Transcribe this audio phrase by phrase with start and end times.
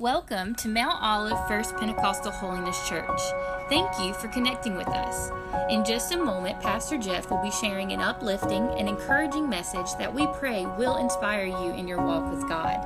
[0.00, 3.20] Welcome to Mount Olive First Pentecostal Holiness Church.
[3.68, 5.30] Thank you for connecting with us.
[5.68, 10.14] In just a moment, Pastor Jeff will be sharing an uplifting and encouraging message that
[10.14, 12.82] we pray will inspire you in your walk with God.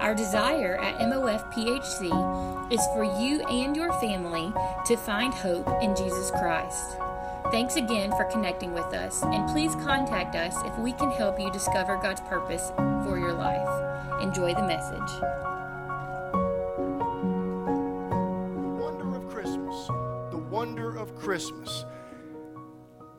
[0.00, 4.52] Our desire at MOF PHC is for you and your family
[4.86, 6.96] to find hope in Jesus Christ.
[7.52, 11.52] Thanks again for connecting with us, and please contact us if we can help you
[11.52, 12.72] discover God's purpose
[13.06, 14.20] for your life.
[14.20, 15.57] Enjoy the message.
[21.28, 21.84] Christmas.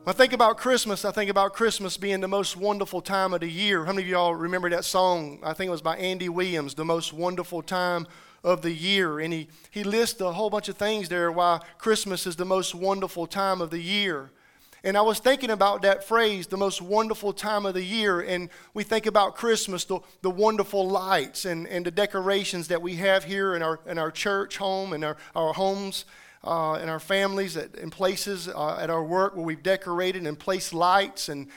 [0.02, 3.38] When I think about Christmas, I think about Christmas being the most wonderful time of
[3.38, 3.84] the year.
[3.84, 5.38] How many of y'all remember that song?
[5.44, 8.08] I think it was by Andy Williams, The Most Wonderful Time
[8.42, 9.20] of the Year.
[9.20, 12.74] And he, he lists a whole bunch of things there why Christmas is the most
[12.74, 14.32] wonderful time of the year.
[14.82, 18.22] And I was thinking about that phrase, the most wonderful time of the year.
[18.22, 22.96] And we think about Christmas, the, the wonderful lights and, and the decorations that we
[22.96, 26.06] have here in our, in our church home and our, our homes,
[26.42, 30.38] uh, in our families, at, in places uh, at our work where we've decorated and
[30.38, 31.28] placed lights.
[31.28, 31.48] And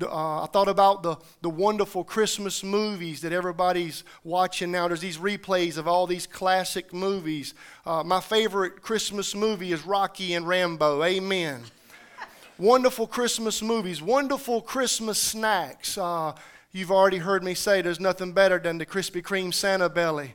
[0.00, 4.88] uh, I thought about the, the wonderful Christmas movies that everybody's watching now.
[4.88, 7.54] There's these replays of all these classic movies.
[7.86, 11.04] Uh, my favorite Christmas movie is Rocky and Rambo.
[11.04, 11.62] Amen
[12.58, 15.98] wonderful Christmas movies, wonderful Christmas snacks.
[15.98, 16.32] Uh,
[16.72, 20.34] you've already heard me say there's nothing better than the Krispy Kreme Santa Belly.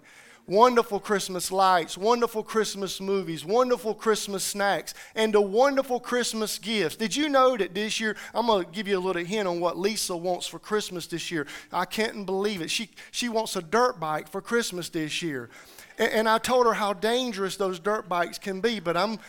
[0.49, 6.95] Wonderful Christmas lights, wonderful Christmas movies, wonderful Christmas snacks, and the wonderful Christmas gifts.
[6.95, 9.59] Did you know that this year, I'm going to give you a little hint on
[9.59, 11.47] what Lisa wants for Christmas this year.
[11.73, 12.71] I can't believe it.
[12.71, 15.49] She, she wants a dirt bike for Christmas this year.
[15.97, 19.19] And, and I told her how dangerous those dirt bikes can be, but I'm,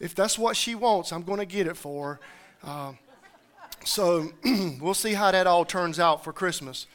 [0.00, 2.18] if that's what she wants, I'm going to get it for
[2.64, 2.68] her.
[2.68, 2.92] Uh,
[3.84, 4.32] so
[4.80, 6.88] we'll see how that all turns out for Christmas.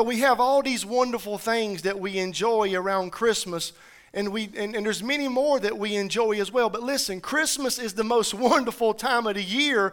[0.00, 3.74] But we have all these wonderful things that we enjoy around Christmas,
[4.14, 6.70] and, we, and, and there's many more that we enjoy as well.
[6.70, 9.92] But listen, Christmas is the most wonderful time of the year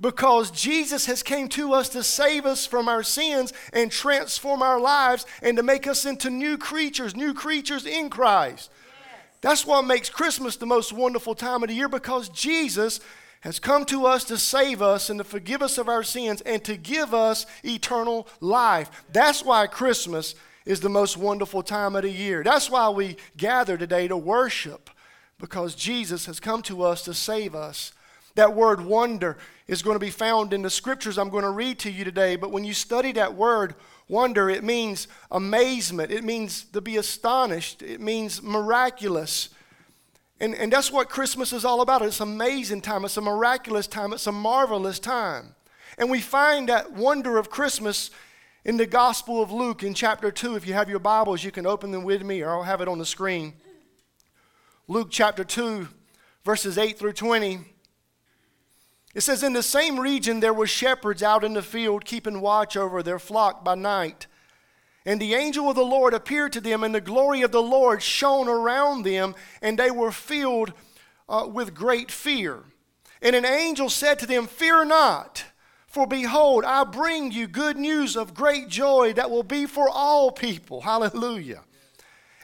[0.00, 4.78] because Jesus has came to us to save us from our sins and transform our
[4.78, 8.70] lives and to make us into new creatures, new creatures in Christ.
[9.40, 13.00] That's what makes Christmas the most wonderful time of the year because Jesus
[13.40, 16.62] has come to us to save us and to forgive us of our sins and
[16.64, 18.90] to give us eternal life.
[19.12, 20.34] That's why Christmas
[20.64, 22.42] is the most wonderful time of the year.
[22.42, 24.90] That's why we gather today to worship
[25.38, 27.92] because Jesus has come to us to save us.
[28.34, 31.78] That word wonder is going to be found in the scriptures I'm going to read
[31.80, 33.74] to you today, but when you study that word,
[34.08, 39.50] wonder, it means amazement, it means to be astonished, it means miraculous.
[40.40, 42.02] And, and that's what Christmas is all about.
[42.02, 45.54] It's an amazing time, it's a miraculous time, it's a marvelous time.
[45.96, 48.10] And we find that wonder of Christmas
[48.64, 50.54] in the Gospel of Luke in chapter 2.
[50.54, 52.88] If you have your Bibles, you can open them with me, or I'll have it
[52.88, 53.54] on the screen.
[54.86, 55.88] Luke chapter 2,
[56.44, 57.60] verses 8 through 20.
[59.14, 62.76] It says, In the same region there were shepherds out in the field, keeping watch
[62.76, 64.28] over their flock by night.
[65.08, 68.02] And the angel of the Lord appeared to them, and the glory of the Lord
[68.02, 70.74] shone around them, and they were filled
[71.30, 72.64] uh, with great fear.
[73.22, 75.44] And an angel said to them, Fear not,
[75.86, 80.30] for behold, I bring you good news of great joy that will be for all
[80.30, 80.80] people.
[80.82, 81.62] Hallelujah.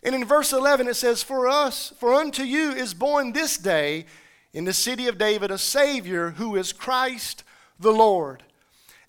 [0.03, 4.07] And in verse 11 it says, For us, for unto you is born this day
[4.55, 7.45] in the city of David a Savior who is Christ
[7.79, 8.43] the Lord.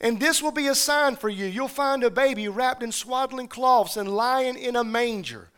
[0.02, 1.46] And this will be a sign for you.
[1.46, 5.50] You'll find a baby wrapped in swaddling cloths and lying in a manger.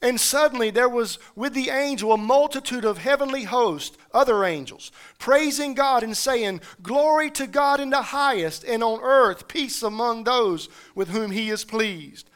[0.00, 5.74] And suddenly there was with the angel a multitude of heavenly hosts, other angels, praising
[5.74, 10.68] God and saying, Glory to God in the highest, and on earth peace among those
[10.94, 12.30] with whom he is pleased.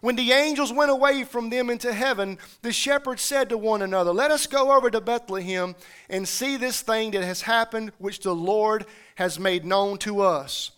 [0.00, 4.12] When the angels went away from them into heaven, the shepherds said to one another,
[4.12, 5.76] Let us go over to Bethlehem
[6.10, 10.72] and see this thing that has happened, which the Lord has made known to us.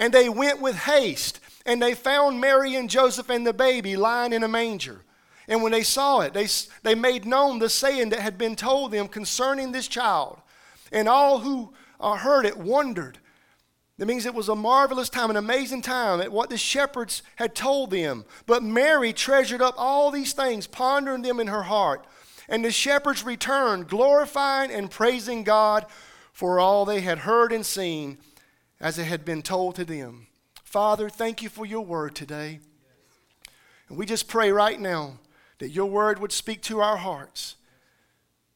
[0.00, 4.32] And they went with haste, and they found Mary and Joseph and the baby lying
[4.32, 5.02] in a manger.
[5.46, 6.48] And when they saw it, they,
[6.82, 10.40] they made known the saying that had been told them concerning this child.
[10.90, 13.18] And all who uh, heard it wondered.
[13.98, 17.54] That means it was a marvelous time, an amazing time at what the shepherds had
[17.54, 18.24] told them.
[18.46, 22.06] But Mary treasured up all these things, pondering them in her heart.
[22.48, 25.84] And the shepherds returned, glorifying and praising God
[26.32, 28.16] for all they had heard and seen
[28.80, 30.26] as it had been told to them.
[30.64, 32.60] Father, thank you for your word today.
[33.88, 35.18] And we just pray right now
[35.58, 37.56] that your word would speak to our hearts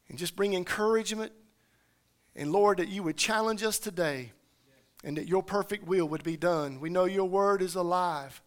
[0.08, 1.32] and just bring encouragement.
[2.36, 4.32] And Lord, that you would challenge us today
[5.04, 6.80] and that your perfect will would be done.
[6.80, 8.40] We know your word is alive.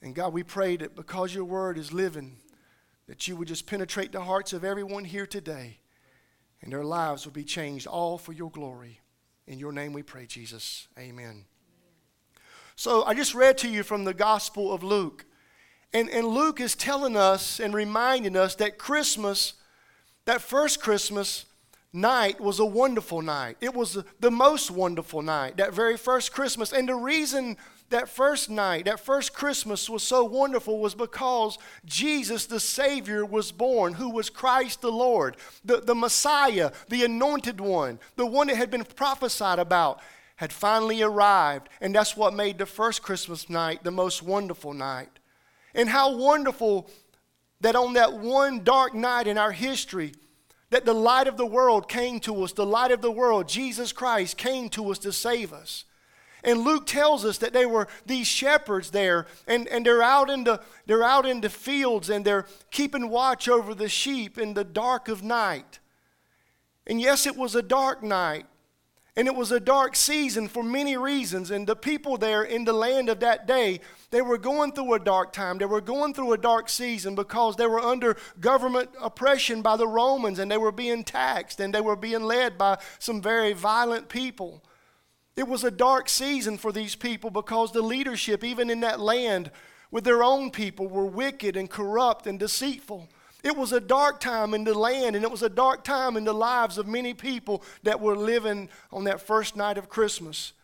[0.00, 2.36] And God, we pray that because your word is living,
[3.06, 5.78] that you would just penetrate the hearts of everyone here today,
[6.62, 9.00] and their lives will be changed, all for your glory.
[9.48, 10.88] In your name we pray, Jesus.
[10.98, 11.46] Amen.
[12.76, 15.24] So I just read to you from the Gospel of Luke.
[15.94, 19.54] And, and Luke is telling us and reminding us that Christmas,
[20.26, 21.46] that first Christmas
[21.94, 23.56] night, was a wonderful night.
[23.62, 26.70] It was the most wonderful night, that very first Christmas.
[26.70, 27.56] And the reason
[27.90, 33.50] that first night, that first Christmas was so wonderful was because Jesus, the Savior, was
[33.50, 38.56] born, who was Christ the Lord, the, the Messiah, the anointed one, the one that
[38.56, 40.00] had been prophesied about,
[40.36, 41.68] had finally arrived.
[41.80, 45.10] And that's what made the first Christmas night the most wonderful night.
[45.74, 46.88] And how wonderful
[47.60, 50.12] that on that one dark night in our history,
[50.70, 53.92] that the light of the world came to us, the light of the world, Jesus
[53.92, 55.84] Christ, came to us to save us.
[56.44, 60.44] And Luke tells us that they were these shepherds there, and, and they're, out in
[60.44, 64.64] the, they're out in the fields and they're keeping watch over the sheep in the
[64.64, 65.80] dark of night.
[66.86, 68.46] And yes, it was a dark night,
[69.16, 71.50] and it was a dark season for many reasons.
[71.50, 73.80] And the people there in the land of that day,
[74.10, 75.58] they were going through a dark time.
[75.58, 79.88] They were going through a dark season because they were under government oppression by the
[79.88, 84.08] Romans and they were being taxed and they were being led by some very violent
[84.08, 84.62] people.
[85.38, 89.52] It was a dark season for these people because the leadership, even in that land,
[89.92, 93.08] with their own people, were wicked and corrupt and deceitful.
[93.44, 96.24] It was a dark time in the land, and it was a dark time in
[96.24, 100.54] the lives of many people that were living on that first night of Christmas.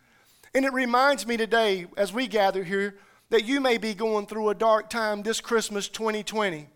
[0.52, 2.96] And it reminds me today, as we gather here,
[3.30, 6.66] that you may be going through a dark time this Christmas 2020.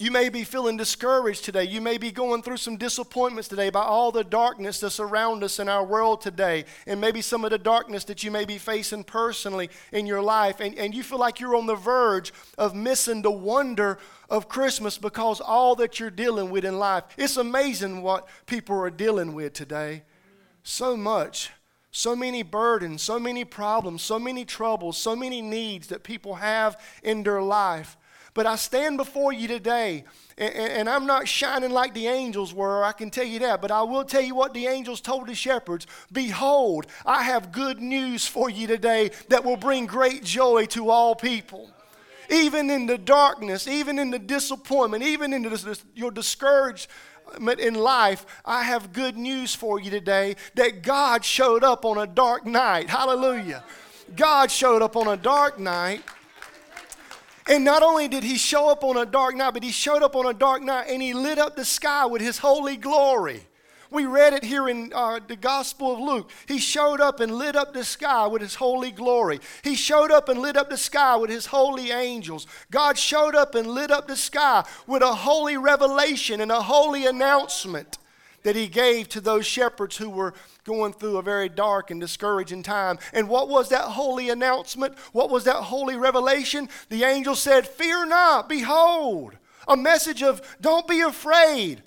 [0.00, 1.64] You may be feeling discouraged today.
[1.64, 5.58] You may be going through some disappointments today by all the darkness that's around us
[5.58, 9.02] in our world today, and maybe some of the darkness that you may be facing
[9.02, 10.60] personally in your life.
[10.60, 13.98] And, and you feel like you're on the verge of missing the wonder
[14.30, 17.02] of Christmas because all that you're dealing with in life.
[17.16, 20.04] It's amazing what people are dealing with today.
[20.62, 21.50] So much.
[21.90, 26.80] So many burdens, so many problems, so many troubles, so many needs that people have
[27.02, 27.96] in their life.
[28.38, 30.04] But I stand before you today,
[30.36, 33.60] and, and, I'm not shining like the angels were, I can tell you that.
[33.60, 37.80] But I will tell you what the angels told the shepherds Behold, I have good
[37.80, 41.68] news for you today that will bring great joy to all people.
[42.30, 48.24] Even in the darkness, even in the disappointment, even in the, your discouragement in life,
[48.44, 52.88] I have good news for you today that God showed up on a dark night.
[52.88, 53.64] Hallelujah.
[54.14, 56.04] God showed up on a dark night
[57.48, 60.14] and not only did he show up on a dark night, but he showed up
[60.14, 63.42] on a dark night and he lit up the sky with his holy glory.
[63.90, 66.30] We read it here in uh, the Gospel of Luke.
[66.46, 69.40] He showed up and lit up the sky with his holy glory.
[69.64, 72.46] He showed up and lit up the sky with his holy angels.
[72.70, 77.06] God showed up and lit up the sky with a holy revelation and a holy
[77.06, 77.96] announcement
[78.42, 82.62] that he gave to those shepherds who were going through a very dark and discouraging
[82.62, 82.98] time.
[83.12, 84.98] And what was that holy announcement?
[85.12, 86.68] What was that holy revelation?
[86.88, 89.36] The angel said, Fear not, behold.
[89.66, 91.82] A message of don't be afraid.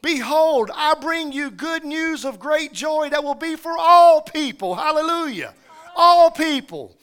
[0.00, 4.76] Behold, I bring you good news of great joy that will be for all people.
[4.76, 5.54] Hallelujah.
[5.96, 6.94] All people.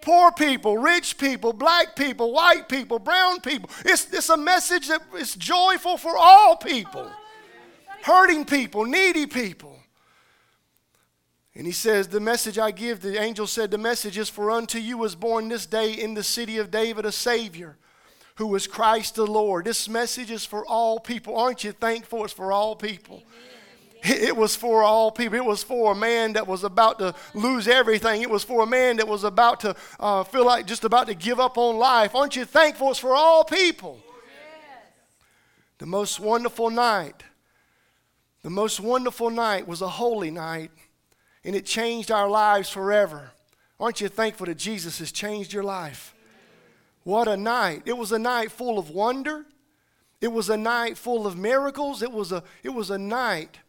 [0.00, 3.70] Poor people, rich people, black people, white people, brown people.
[3.86, 7.10] It's, it's a message that is joyful for all people
[8.04, 9.78] hurting people, needy people.
[11.54, 14.78] And he says, The message I give, the angel said, The message is for unto
[14.78, 17.76] you was born this day in the city of David a Savior
[18.36, 19.64] who is Christ the Lord.
[19.64, 21.38] This message is for all people.
[21.38, 23.22] Aren't you thankful it's for all people?
[24.06, 25.38] It was for all people.
[25.38, 28.20] It was for a man that was about to lose everything.
[28.20, 31.14] It was for a man that was about to uh, feel like just about to
[31.14, 32.14] give up on life.
[32.14, 33.98] Aren't you thankful it's for all people?
[34.04, 34.92] Yes.
[35.78, 37.22] The most wonderful night
[38.44, 40.70] the most wonderful night was a holy night,
[41.44, 43.30] and it changed our lives forever.
[43.80, 46.14] Aren't you thankful that Jesus has changed your life?
[47.04, 47.84] What a night.
[47.86, 49.46] It was a night full of wonder.
[50.20, 52.02] It was a night full of miracles.
[52.02, 53.60] It was a, it was a night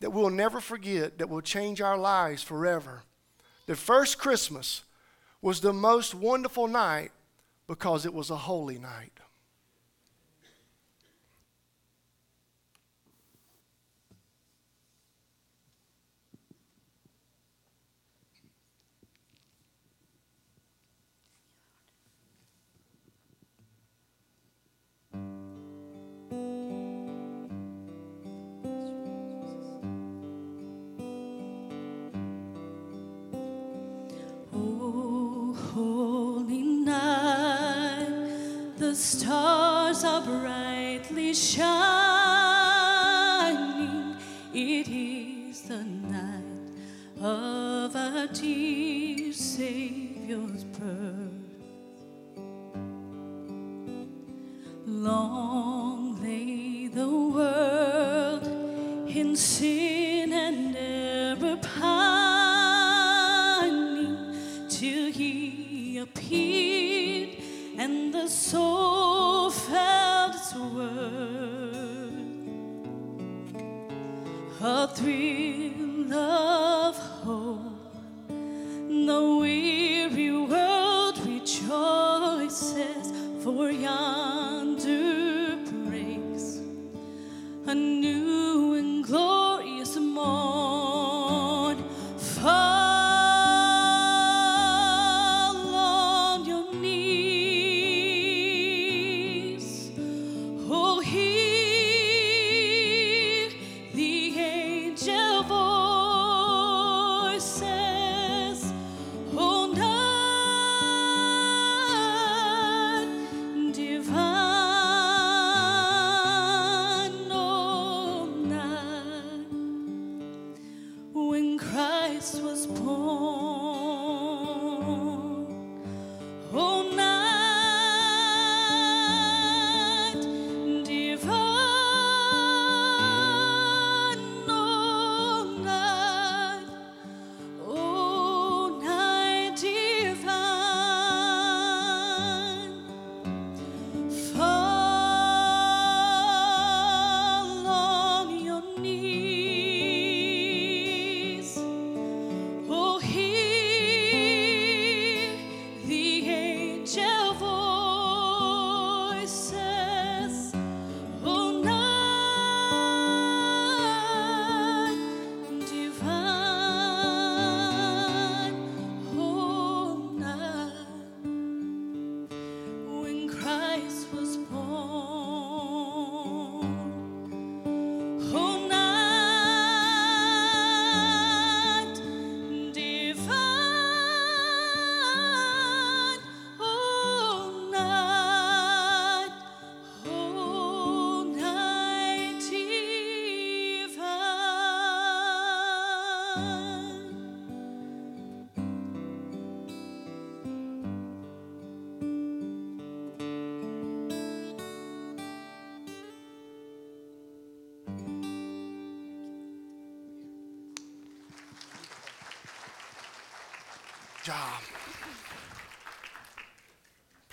[0.00, 3.04] that we'll never forget, that will change our lives forever.
[3.66, 4.82] The first Christmas
[5.40, 7.12] was the most wonderful night
[7.68, 9.12] because it was a holy night.
[35.74, 38.28] holy night,
[38.78, 41.74] the stars are brightly shining.
[44.54, 46.44] It is the night
[47.20, 50.03] of a dear Savior.
[74.96, 75.53] A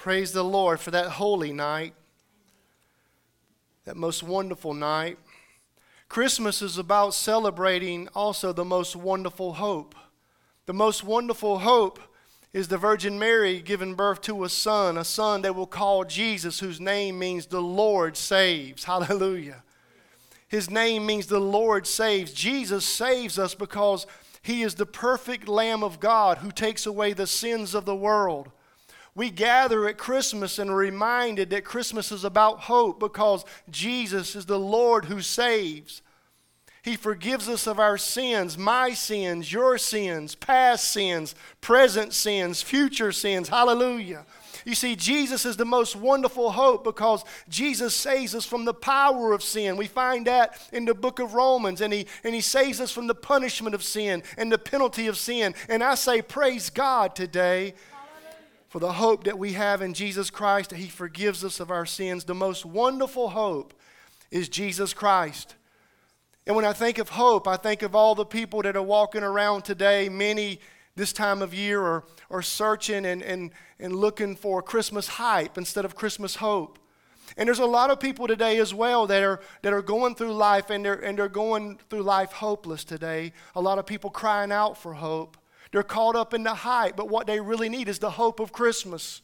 [0.01, 1.93] Praise the Lord for that holy night,
[3.85, 5.19] that most wonderful night.
[6.09, 9.93] Christmas is about celebrating also the most wonderful hope.
[10.65, 11.99] The most wonderful hope
[12.51, 16.59] is the Virgin Mary giving birth to a son, a son they will call Jesus,
[16.59, 18.85] whose name means the Lord saves.
[18.85, 19.61] Hallelujah.
[20.47, 22.33] His name means the Lord saves.
[22.33, 24.07] Jesus saves us because
[24.41, 28.51] he is the perfect Lamb of God who takes away the sins of the world.
[29.13, 34.45] We gather at Christmas and are reminded that Christmas is about hope because Jesus is
[34.45, 36.01] the Lord who saves.
[36.83, 43.11] He forgives us of our sins, my sins, your sins, past sins, present sins, future
[43.11, 43.49] sins.
[43.49, 44.25] Hallelujah.
[44.65, 49.33] You see, Jesus is the most wonderful hope because Jesus saves us from the power
[49.33, 49.75] of sin.
[49.75, 53.07] We find that in the book of Romans, and he, and he saves us from
[53.07, 55.53] the punishment of sin and the penalty of sin.
[55.67, 57.73] And I say, Praise God today
[58.71, 61.85] for the hope that we have in Jesus Christ, that He forgives us of our
[61.85, 62.23] sins.
[62.23, 63.73] The most wonderful hope
[64.31, 65.55] is Jesus Christ.
[66.47, 69.23] And when I think of hope, I think of all the people that are walking
[69.23, 70.61] around today, many
[70.95, 75.83] this time of year are, are searching and, and, and looking for Christmas hype instead
[75.83, 76.79] of Christmas hope.
[77.35, 80.31] And there's a lot of people today as well that are, that are going through
[80.31, 83.33] life and they're, and they're going through life hopeless today.
[83.53, 85.35] A lot of people crying out for hope.
[85.71, 88.51] They're caught up in the hype, but what they really need is the hope of
[88.51, 89.21] Christmas.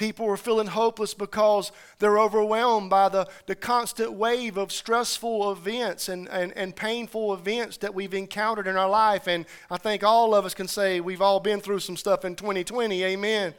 [0.00, 6.08] People are feeling hopeless because they're overwhelmed by the, the constant wave of stressful events
[6.08, 9.28] and, and, and painful events that we've encountered in our life.
[9.28, 12.34] And I think all of us can say we've all been through some stuff in
[12.34, 13.04] 2020.
[13.04, 13.52] Amen.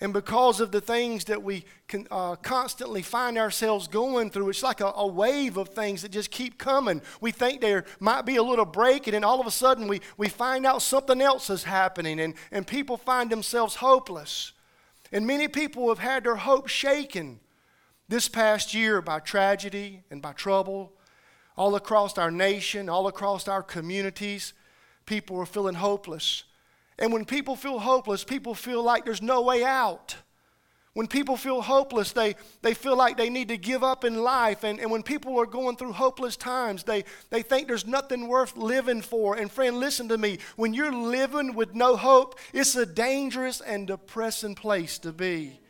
[0.00, 4.62] And because of the things that we can uh, constantly find ourselves going through, it's
[4.62, 7.00] like a, a, wave of things that just keep coming.
[7.22, 10.02] We think there might be a little break, and then all of a sudden we,
[10.18, 14.52] we find out something else is happening, and, and people find themselves hopeless.
[15.12, 17.40] And many people have had their hope shaken
[18.06, 20.92] this past year by tragedy and by trouble.
[21.56, 24.52] All across our nation, all across our communities,
[25.06, 26.44] people are feeling hopeless.
[26.98, 30.16] And when people feel hopeless, people feel like there's no way out.
[30.94, 34.64] When people feel hopeless, they, they feel like they need to give up in life.
[34.64, 38.56] And, and when people are going through hopeless times, they, they think there's nothing worth
[38.56, 39.36] living for.
[39.36, 40.38] And friend, listen to me.
[40.56, 45.60] When you're living with no hope, it's a dangerous and depressing place to be.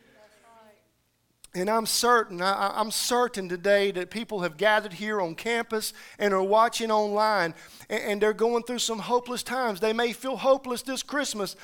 [1.57, 6.31] And I'm certain, I, am certain today that people have gathered here on campus and
[6.31, 7.55] are watching online,
[7.89, 9.79] and, and they're going through some hopeless times.
[9.79, 11.55] They may feel hopeless this Christmas.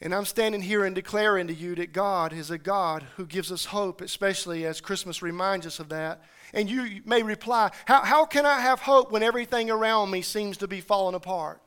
[0.00, 3.52] And I'm standing here and declaring to you that God is a God who gives
[3.52, 6.22] us hope, especially as Christmas reminds us of that.
[6.54, 10.56] And you may reply, How, how can I have hope when everything around me seems
[10.58, 11.60] to be falling apart?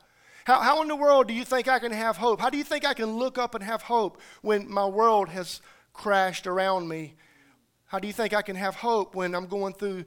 [0.46, 2.40] How, how in the world do you think I can have hope?
[2.40, 5.60] How do you think I can look up and have hope when my world has
[5.92, 7.14] crashed around me?
[7.86, 10.04] How do you think I can have hope when I'm going through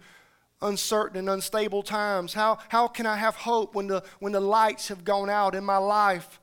[0.62, 2.34] uncertain and unstable times?
[2.34, 5.64] How, how can I have hope when the, when the lights have gone out in
[5.64, 6.40] my life?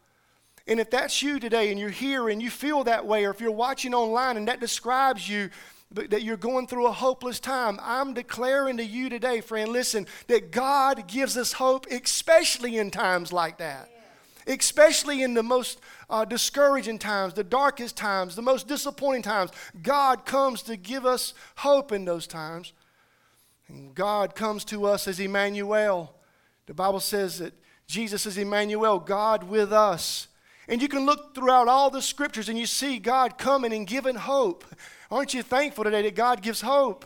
[0.66, 3.40] And if that's you today and you're here and you feel that way, or if
[3.40, 5.50] you're watching online and that describes you,
[5.90, 10.50] that you're going through a hopeless time, I'm declaring to you today, friend, listen, that
[10.50, 13.90] God gives us hope, especially in times like that.
[14.46, 15.80] Especially in the most
[16.10, 19.50] uh, discouraging times, the darkest times, the most disappointing times.
[19.82, 22.72] God comes to give us hope in those times.
[23.68, 26.14] And God comes to us as Emmanuel.
[26.66, 27.54] The Bible says that
[27.86, 30.28] Jesus is Emmanuel, God with us.
[30.68, 34.14] And you can look throughout all the scriptures and you see God coming and giving
[34.14, 34.64] hope.
[35.10, 37.04] Aren't you thankful today that God gives hope?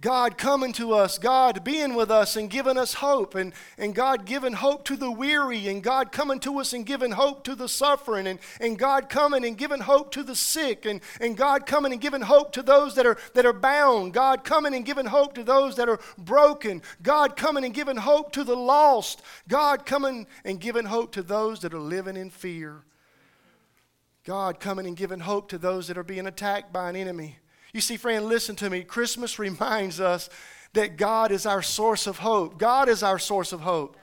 [0.00, 4.24] God coming to us, God being with us and giving us hope, and, and God
[4.24, 7.68] giving hope to the weary, and God coming to us and giving hope to the
[7.68, 11.92] suffering, and, and God coming and giving hope to the sick, and, and God coming
[11.92, 15.34] and giving hope to those that are, that are bound, God coming and giving hope
[15.34, 20.26] to those that are broken, God coming and giving hope to the lost, God coming
[20.44, 22.84] and giving hope to those that are living in fear,
[24.24, 27.36] God coming and giving hope to those that are being attacked by an enemy.
[27.72, 28.82] You see, friend, listen to me.
[28.82, 30.28] Christmas reminds us
[30.72, 32.58] that God is our source of hope.
[32.58, 33.96] God is our source of hope.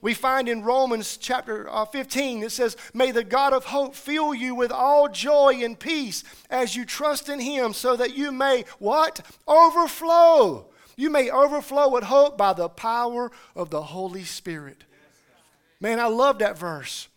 [0.00, 4.32] We find in Romans chapter uh, 15, it says, May the God of hope fill
[4.32, 8.64] you with all joy and peace as you trust in him, so that you may,
[8.78, 9.20] what?
[9.48, 10.66] Overflow.
[10.96, 14.84] You may overflow with hope by the power of the Holy Spirit.
[15.80, 17.07] Man, I love that verse.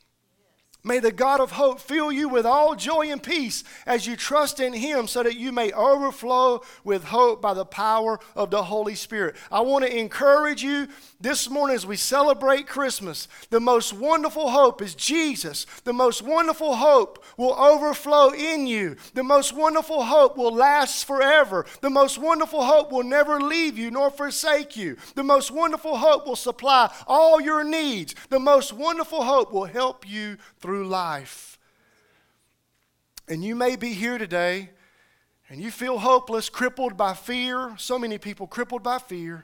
[0.84, 4.60] May the God of hope fill you with all joy and peace as you trust
[4.60, 8.96] in Him so that you may overflow with hope by the power of the Holy
[8.96, 9.36] Spirit.
[9.52, 10.88] I want to encourage you
[11.20, 13.28] this morning as we celebrate Christmas.
[13.52, 15.68] The most wonderful hope is Jesus.
[15.84, 18.96] The most wonderful hope will overflow in you.
[19.14, 21.68] The most wonderful hope will last forever.
[21.82, 24.98] The most wonderful hope will never leave you nor forsake you.
[25.14, 28.16] The most wonderful hope will supply all your needs.
[28.30, 31.60] The most wonderful hope will help you through through life.
[33.28, 34.70] And you may be here today
[35.50, 37.74] and you feel hopeless, crippled by fear.
[37.78, 39.44] So many people crippled by fear,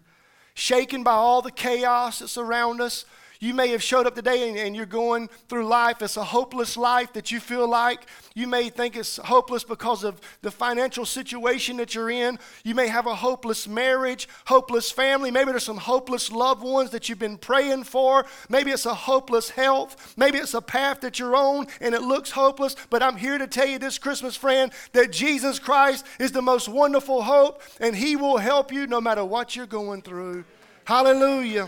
[0.54, 3.04] shaken by all the chaos that's around us,
[3.40, 6.02] you may have showed up today and, and, you're going through life.
[6.02, 8.02] It's a hopeless life that you feel like.
[8.36, 12.38] You may think it's hopeless because of the financial situation that you're in.
[12.64, 15.32] You may have a hopeless marriage, hopeless family.
[15.32, 18.26] Maybe there's some hopeless loved ones that you've been praying for.
[18.50, 20.14] Maybe it's a hopeless health.
[20.18, 22.76] Maybe it's a path that you're on and it looks hopeless.
[22.90, 26.70] But I'm here to tell you this Christmas, friend, that Jesus Christ is the most
[26.70, 30.46] wonderful hope and He will help you no matter what you're going through.
[30.86, 31.68] Hallelujah.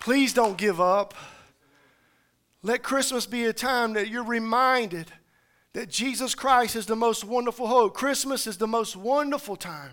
[0.00, 1.14] Please don't give up.
[2.62, 5.12] Let Christmas be a time that you're reminded
[5.72, 7.94] that Jesus Christ is the most wonderful hope.
[7.94, 9.92] Christmas is the most wonderful time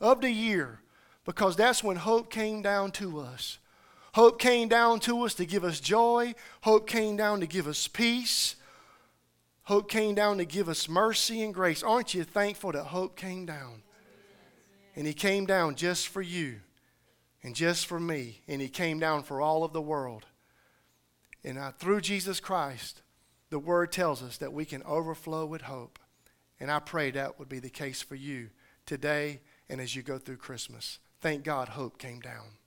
[0.00, 0.80] of the year
[1.24, 3.58] because that's when hope came down to us.
[4.14, 6.34] Hope came down to us to give us joy.
[6.60, 8.54] Hope came down to give us peace.
[9.64, 11.82] Hope came down to give us mercy and grace.
[11.82, 13.82] Aren't you thankful that hope came down?
[14.94, 16.60] And He came down just for you
[17.44, 18.40] and just for me.
[18.48, 20.24] And he came down for all of the world.
[21.44, 23.02] And uh, through Jesus Christ,
[23.50, 25.98] the word tells us that we can overflow with hope.
[26.58, 28.48] And I pray that would be the case for you
[28.86, 30.98] today and as you go through Christmas.
[31.20, 32.63] Thank God hope came down.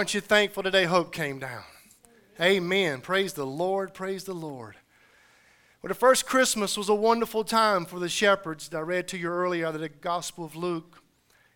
[0.00, 1.62] Aren't you thankful today hope came down?
[2.40, 3.02] Amen.
[3.02, 3.92] Praise the Lord.
[3.92, 4.76] Praise the Lord.
[5.82, 9.18] Well, the first Christmas was a wonderful time for the shepherds that I read to
[9.18, 11.02] you earlier out of the Gospel of Luke.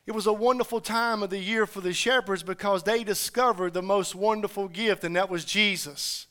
[0.07, 3.81] It was a wonderful time of the year for the shepherds because they discovered the
[3.81, 6.27] most wonderful gift, and that was Jesus.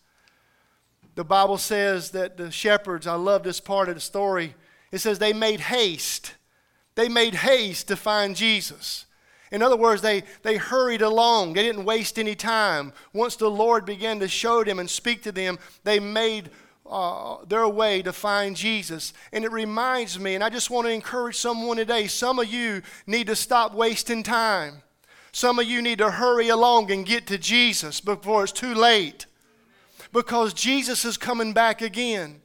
[1.15, 4.53] The Bible says that the shepherds, I love this part of the story,
[4.91, 6.35] it says they made haste.
[6.93, 9.07] They made haste to find Jesus.
[9.53, 11.53] In other words, they, they hurried along.
[11.53, 12.91] They didn't waste any time.
[13.13, 16.49] Once the Lord began to show them and speak to them, they made
[16.89, 19.13] uh, their way to find Jesus.
[19.31, 22.81] And it reminds me, and I just want to encourage someone today some of you
[23.05, 24.81] need to stop wasting time.
[25.31, 29.27] Some of you need to hurry along and get to Jesus before it's too late.
[30.11, 32.41] Because Jesus is coming back again.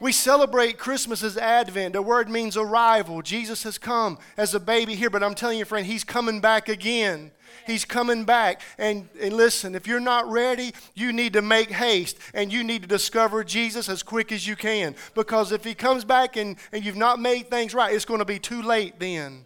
[0.00, 1.92] We celebrate Christmas as Advent.
[1.92, 3.20] The word means arrival.
[3.22, 6.68] Jesus has come as a baby here, but I'm telling you, friend, he's coming back
[6.68, 7.32] again.
[7.66, 8.62] He's coming back.
[8.78, 12.82] And, and listen, if you're not ready, you need to make haste and you need
[12.82, 14.94] to discover Jesus as quick as you can.
[15.14, 18.24] Because if he comes back and, and you've not made things right, it's going to
[18.24, 19.44] be too late then.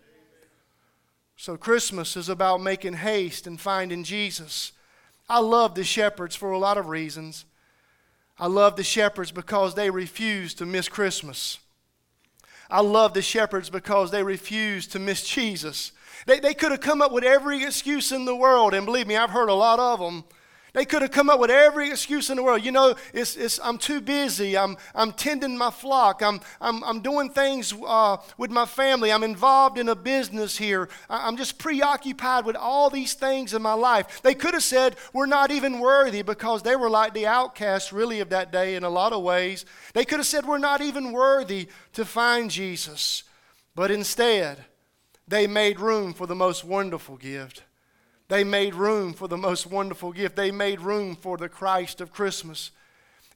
[1.36, 4.72] So Christmas is about making haste and finding Jesus.
[5.28, 7.46] I love the shepherds for a lot of reasons.
[8.42, 11.60] I love the shepherds because they refuse to miss Christmas.
[12.68, 15.92] I love the shepherds because they refuse to miss Jesus.
[16.26, 19.16] They, they could have come up with every excuse in the world, and believe me,
[19.16, 20.24] I've heard a lot of them.
[20.74, 22.64] They could have come up with every excuse in the world.
[22.64, 24.56] You know, it's, it's, I'm too busy.
[24.56, 26.22] I'm, I'm tending my flock.
[26.22, 29.12] I'm, I'm, I'm doing things uh, with my family.
[29.12, 30.88] I'm involved in a business here.
[31.10, 34.22] I'm just preoccupied with all these things in my life.
[34.22, 38.20] They could have said, We're not even worthy because they were like the outcasts, really,
[38.20, 39.66] of that day in a lot of ways.
[39.92, 43.24] They could have said, We're not even worthy to find Jesus.
[43.74, 44.64] But instead,
[45.28, 47.62] they made room for the most wonderful gift.
[48.32, 50.36] They made room for the most wonderful gift.
[50.36, 52.70] They made room for the Christ of Christmas.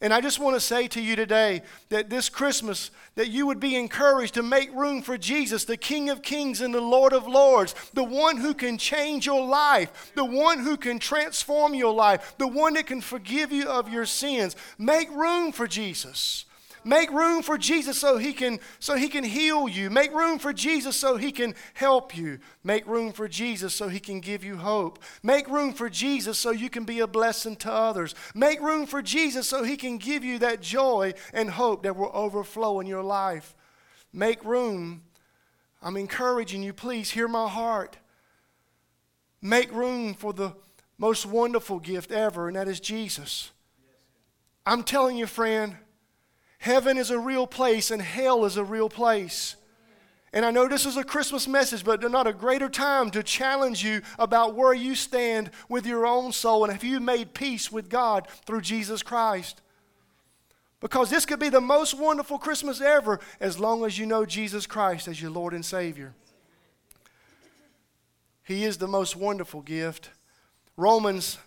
[0.00, 3.60] And I just want to say to you today that this Christmas that you would
[3.60, 7.28] be encouraged to make room for Jesus, the King of Kings and the Lord of
[7.28, 12.34] Lords, the one who can change your life, the one who can transform your life,
[12.38, 14.56] the one that can forgive you of your sins.
[14.78, 16.46] Make room for Jesus.
[16.86, 19.90] Make room for Jesus so he can so he can heal you.
[19.90, 22.38] Make room for Jesus so he can help you.
[22.62, 25.00] Make room for Jesus so he can give you hope.
[25.20, 28.14] Make room for Jesus so you can be a blessing to others.
[28.36, 32.12] Make room for Jesus so he can give you that joy and hope that will
[32.14, 33.56] overflow in your life.
[34.12, 35.02] Make room.
[35.82, 37.96] I'm encouraging you, please hear my heart.
[39.42, 40.52] Make room for the
[40.98, 43.50] most wonderful gift ever, and that is Jesus.
[44.64, 45.78] I'm telling you, friend,
[46.58, 49.56] Heaven is a real place and hell is a real place.
[50.32, 53.82] And I know this is a Christmas message, but not a greater time to challenge
[53.82, 57.88] you about where you stand with your own soul and have you made peace with
[57.88, 59.62] God through Jesus Christ.
[60.80, 64.66] Because this could be the most wonderful Christmas ever as long as you know Jesus
[64.66, 66.12] Christ as your Lord and Savior.
[68.44, 70.10] He is the most wonderful gift.
[70.76, 71.38] Romans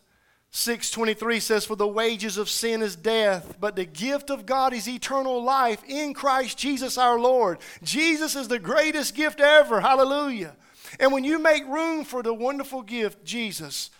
[0.51, 4.89] 6:23 says for the wages of sin is death but the gift of God is
[4.89, 7.59] eternal life in Christ Jesus our Lord.
[7.83, 9.81] Jesus is the greatest gift ever.
[9.81, 10.55] Hallelujah.
[10.99, 13.91] And when you make room for the wonderful gift Jesus,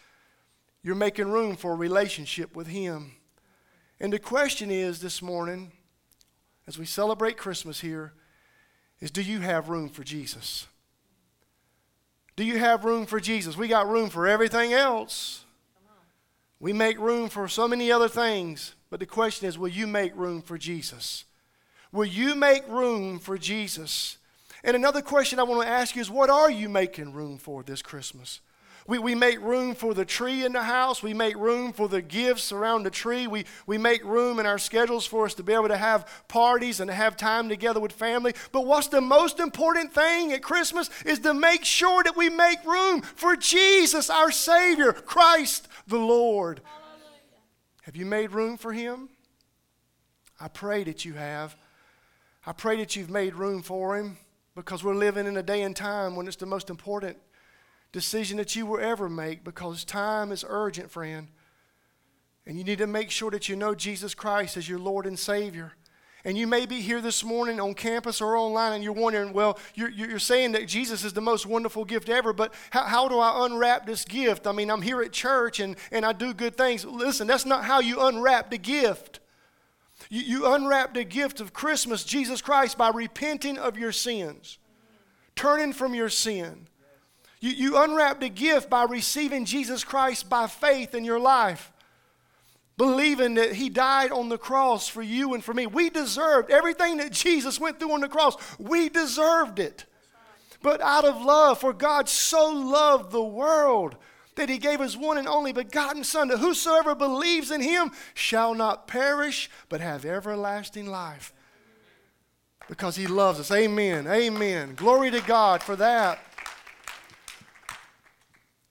[0.81, 3.13] you're making room for a relationship with him.
[3.99, 5.71] And the question is this morning
[6.65, 8.13] as we celebrate Christmas here
[8.99, 10.67] is do you have room for Jesus?
[12.35, 13.57] Do you have room for Jesus?
[13.57, 15.45] We got room for everything else.
[16.59, 20.15] We make room for so many other things, but the question is will you make
[20.15, 21.25] room for Jesus?
[21.91, 24.17] Will you make room for Jesus?
[24.63, 27.63] And another question I want to ask you is what are you making room for
[27.63, 28.41] this Christmas?
[28.89, 31.03] We, we make room for the tree in the house.
[31.03, 33.27] We make room for the gifts around the tree.
[33.27, 36.79] We, we make room in our schedules for us to be able to have parties
[36.79, 38.33] and to have time together with family.
[38.51, 42.65] But what's the most important thing at Christmas is to make sure that we make
[42.65, 46.61] room for Jesus, our Savior, Christ the Lord.
[47.83, 49.09] Have you made room for Him?
[50.41, 51.55] I pray that you have.
[52.43, 54.17] I pray that you've made room for Him
[54.55, 57.17] because we're living in a day and time when it's the most important
[57.91, 61.27] decision that you will ever make because time is urgent, friend.
[62.45, 65.17] And you need to make sure that you know Jesus Christ as your Lord and
[65.17, 65.73] Savior.
[66.25, 69.57] And you may be here this morning on campus or online and you're wondering, well,
[69.73, 73.19] you're, you're saying that Jesus is the most wonderful gift ever, but how, how do
[73.19, 74.45] I unwrap this gift?
[74.45, 76.83] I mean, I'm here at church and, and I do good things.
[76.83, 79.21] Listen, that's not how you unwrap the gift.
[80.09, 84.57] You, you unwrap the gift of Christmas, Jesus Christ, by repenting of your sins,
[85.35, 86.68] turning from your sin.
[87.39, 91.71] You, you unwrap the gift by receiving Jesus Christ by faith in your life
[92.79, 95.67] believing that he died on the cross for you and for me.
[95.67, 98.37] We deserved everything that Jesus went through on the cross.
[98.57, 99.83] We deserved it.
[100.61, 103.97] But out of love, for God so loved the world
[104.35, 108.55] that he gave his one and only begotten Son, that whosoever believes in him shall
[108.55, 111.33] not perish, but have everlasting life.
[112.69, 113.51] Because he loves us.
[113.51, 114.07] Amen.
[114.07, 114.75] Amen.
[114.75, 116.19] Glory to God for that.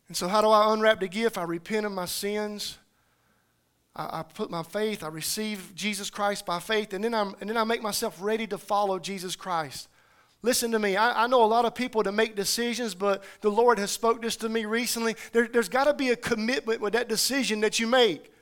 [0.08, 1.38] And so, how do I unwrap the gift?
[1.38, 2.78] I repent of my sins.
[3.94, 7.50] I, I put my faith, I receive Jesus Christ by faith, and then, I'm, and
[7.50, 9.88] then I make myself ready to follow Jesus Christ.
[10.40, 10.96] Listen to me.
[10.96, 14.22] I, I, know a lot of people to make decisions, but the Lord has spoke
[14.22, 15.16] this to me recently.
[15.32, 18.32] There, has got to be a commitment with that decision that you make.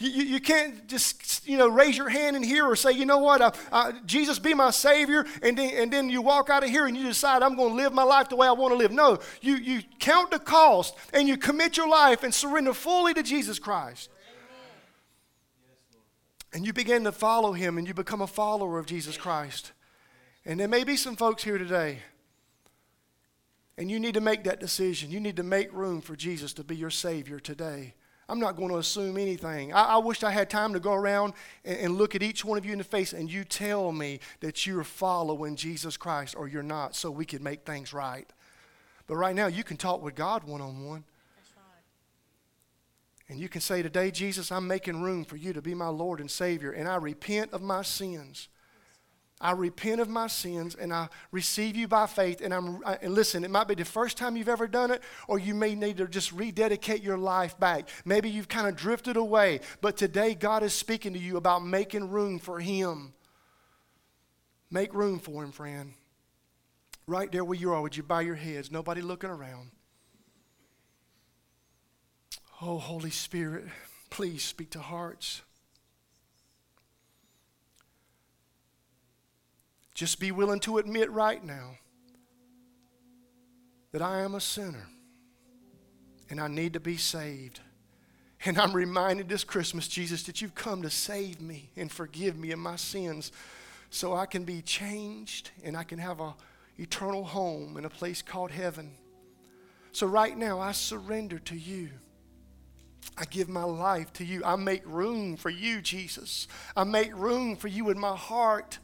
[0.00, 3.18] You, you, can't just you know raise your hand in here or say, you know
[3.18, 3.56] what,
[4.06, 7.04] Jesus be my Savior, and then, and then you walk out of here and you
[7.04, 8.90] decide I'm going to live my life the way I want to live.
[8.90, 13.22] No, you, you count the cost and you commit your life and surrender fully to
[13.22, 14.10] Jesus Christ
[16.52, 19.72] and you begin to follow him and you become a follower of Jesus Christ.
[20.44, 21.98] And there may be some folks here today,
[23.76, 25.10] and you need to make that decision.
[25.10, 27.94] You need to make room for Jesus to be your Savior today.
[28.30, 29.72] I'm not going to assume anything.
[29.72, 32.56] I, I wish I had time to go around and, and look at each one
[32.56, 36.46] of you in the face and you tell me that you're following Jesus Christ or
[36.46, 38.32] you're not so we could make things right.
[39.08, 41.04] But right now, you can talk with God one on one.
[43.28, 46.20] And you can say today, Jesus, I'm making room for you to be my Lord
[46.20, 48.48] and Savior, and I repent of my sins.
[49.40, 52.42] I repent of my sins and I receive you by faith.
[52.42, 55.38] And I'm and listen, it might be the first time you've ever done it, or
[55.38, 57.88] you may need to just rededicate your life back.
[58.04, 62.10] Maybe you've kind of drifted away, but today God is speaking to you about making
[62.10, 63.14] room for Him.
[64.70, 65.94] Make room for Him, friend.
[67.06, 68.70] Right there where you are, would you bow your heads?
[68.70, 69.70] Nobody looking around.
[72.62, 73.64] Oh, Holy Spirit,
[74.10, 75.40] please speak to hearts.
[80.00, 81.72] Just be willing to admit right now
[83.92, 84.86] that I am a sinner
[86.30, 87.60] and I need to be saved.
[88.46, 92.50] And I'm reminded this Christmas, Jesus, that you've come to save me and forgive me
[92.52, 93.30] of my sins
[93.90, 96.34] so I can be changed and I can have a
[96.78, 98.92] eternal home in a place called heaven.
[99.92, 101.90] So right now I surrender to you.
[103.18, 104.42] I give my life to you.
[104.46, 106.48] I make room for you, Jesus.
[106.74, 108.78] I make room for you in my heart.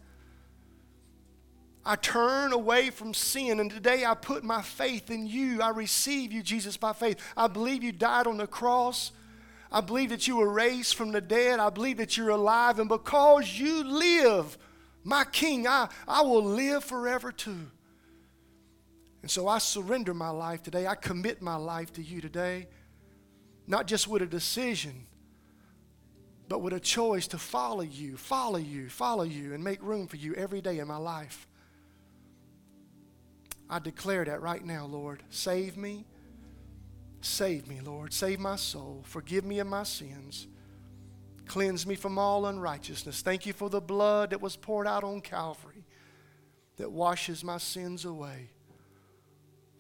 [1.87, 5.63] I turn away from sin, and today I put my faith in you.
[5.63, 7.19] I receive you, Jesus, by faith.
[7.37, 9.13] I believe you died on the cross.
[9.71, 11.61] I believe that you were raised from the dead.
[11.61, 14.59] I believe that you're alive, and because you live,
[15.05, 17.71] my King, I, I will live forever too.
[19.23, 20.87] And so I surrender my life today.
[20.87, 22.67] I commit my life to you today
[23.67, 25.07] not just with a decision,
[26.49, 30.17] but with a choice to follow you, follow you, follow you, and make room for
[30.17, 31.49] you every day in my life.
[33.69, 35.23] I declare that right now, Lord.
[35.31, 36.05] Save me.
[37.21, 38.13] Save me, Lord.
[38.13, 39.03] Save my soul.
[39.05, 40.47] Forgive me of my sins.
[41.47, 43.23] Cleanse me from all unrighteousness.
[43.23, 45.85] Thank you for the blood that was poured out on Calvary
[46.77, 48.51] that washes my sins away.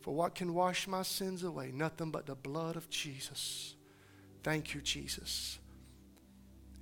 [0.00, 1.72] For what can wash my sins away?
[1.72, 3.74] Nothing but the blood of Jesus.
[4.42, 5.58] Thank you, Jesus.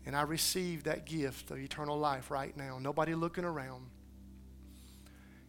[0.07, 2.79] And I receive that gift of eternal life right now.
[2.79, 3.87] Nobody looking around.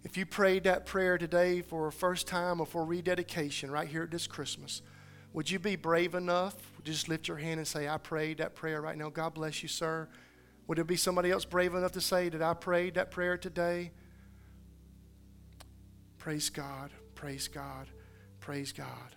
[0.05, 4.03] If you prayed that prayer today for a first time or for rededication right here
[4.03, 4.83] at this Christmas,
[5.33, 6.55] would you be brave enough?
[6.83, 9.09] Just lift your hand and say, I prayed that prayer right now?
[9.09, 10.07] God bless you, sir.
[10.67, 13.91] Would there be somebody else brave enough to say that I prayed that prayer today?
[16.19, 16.91] Praise God.
[17.15, 17.87] Praise God.
[18.39, 19.15] Praise God.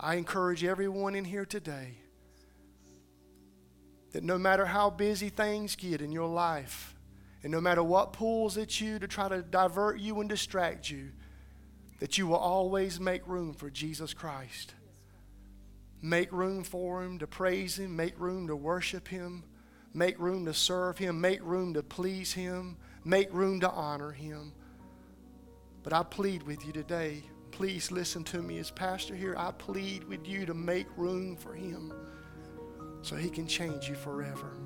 [0.00, 1.98] I encourage everyone in here today
[4.12, 6.95] that no matter how busy things get in your life,
[7.46, 11.12] and no matter what pulls at you to try to divert you and distract you,
[12.00, 14.74] that you will always make room for Jesus Christ.
[16.02, 19.44] Make room for Him to praise Him, make room to worship Him,
[19.94, 24.52] make room to serve Him, make room to please Him, make room to honor Him.
[25.84, 27.22] But I plead with you today
[27.52, 29.36] please listen to me as pastor here.
[29.38, 31.92] I plead with you to make room for him
[33.02, 34.58] so he can change you forever.